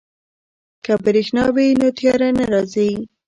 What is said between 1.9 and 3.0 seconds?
تیاره نه راځي.